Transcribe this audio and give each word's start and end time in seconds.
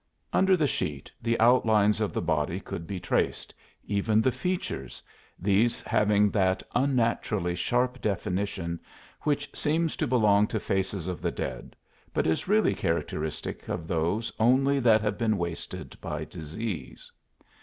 Under 0.33 0.57
the 0.57 0.65
sheet 0.65 1.11
the 1.21 1.39
outlines 1.39 2.01
of 2.01 2.11
the 2.11 2.23
body 2.23 2.59
could 2.59 2.87
be 2.87 2.99
traced, 2.99 3.53
even 3.85 4.19
the 4.19 4.31
features, 4.31 5.03
these 5.37 5.79
having 5.81 6.31
that 6.31 6.63
unnaturally 6.73 7.53
sharp 7.53 8.01
definition 8.01 8.79
which 9.21 9.55
seems 9.55 9.95
to 9.97 10.07
belong 10.07 10.47
to 10.47 10.59
faces 10.59 11.07
of 11.07 11.21
the 11.21 11.29
dead, 11.29 11.75
but 12.15 12.25
is 12.25 12.47
really 12.47 12.73
characteristic 12.73 13.67
of 13.69 13.87
those 13.87 14.31
only 14.39 14.79
that 14.79 15.01
have 15.01 15.19
been 15.19 15.37
wasted 15.37 15.95
by 16.01 16.25
disease. 16.25 17.11